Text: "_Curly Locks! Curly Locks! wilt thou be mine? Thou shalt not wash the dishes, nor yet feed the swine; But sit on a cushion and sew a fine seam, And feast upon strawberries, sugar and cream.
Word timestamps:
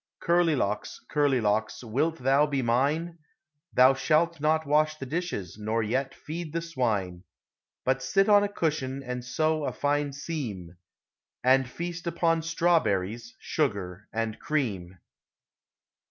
"_Curly 0.19 0.57
Locks! 0.57 0.99
Curly 1.11 1.39
Locks! 1.39 1.83
wilt 1.83 2.17
thou 2.17 2.47
be 2.47 2.63
mine? 2.63 3.19
Thou 3.71 3.93
shalt 3.93 4.41
not 4.41 4.65
wash 4.65 4.97
the 4.97 5.05
dishes, 5.05 5.59
nor 5.59 5.83
yet 5.83 6.15
feed 6.15 6.53
the 6.53 6.61
swine; 6.63 7.23
But 7.85 8.01
sit 8.01 8.27
on 8.27 8.43
a 8.43 8.47
cushion 8.49 9.03
and 9.03 9.23
sew 9.23 9.63
a 9.63 9.71
fine 9.71 10.11
seam, 10.11 10.75
And 11.43 11.69
feast 11.69 12.07
upon 12.07 12.41
strawberries, 12.41 13.35
sugar 13.39 14.07
and 14.11 14.39
cream. 14.39 14.97